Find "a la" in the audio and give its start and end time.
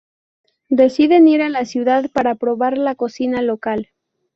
1.43-1.63